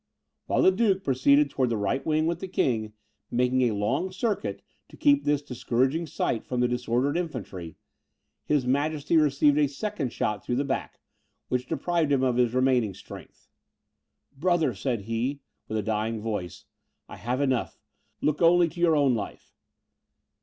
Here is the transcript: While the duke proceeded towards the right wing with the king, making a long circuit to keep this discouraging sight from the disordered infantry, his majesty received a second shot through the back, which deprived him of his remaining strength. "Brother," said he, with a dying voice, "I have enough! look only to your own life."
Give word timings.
While 0.47 0.63
the 0.63 0.71
duke 0.71 1.03
proceeded 1.03 1.51
towards 1.51 1.69
the 1.69 1.77
right 1.77 2.03
wing 2.03 2.25
with 2.25 2.39
the 2.39 2.47
king, 2.47 2.93
making 3.29 3.61
a 3.69 3.75
long 3.75 4.11
circuit 4.11 4.63
to 4.89 4.97
keep 4.97 5.23
this 5.25 5.43
discouraging 5.43 6.07
sight 6.07 6.43
from 6.43 6.59
the 6.59 6.67
disordered 6.67 7.15
infantry, 7.15 7.75
his 8.43 8.65
majesty 8.65 9.15
received 9.15 9.59
a 9.59 9.67
second 9.67 10.11
shot 10.11 10.43
through 10.43 10.55
the 10.55 10.63
back, 10.65 11.01
which 11.49 11.67
deprived 11.67 12.11
him 12.11 12.23
of 12.23 12.37
his 12.37 12.55
remaining 12.55 12.95
strength. 12.95 13.47
"Brother," 14.35 14.73
said 14.73 15.01
he, 15.01 15.41
with 15.67 15.77
a 15.77 15.83
dying 15.83 16.19
voice, 16.19 16.65
"I 17.07 17.17
have 17.17 17.39
enough! 17.39 17.77
look 18.21 18.41
only 18.41 18.69
to 18.69 18.79
your 18.79 18.95
own 18.95 19.13
life." 19.13 19.53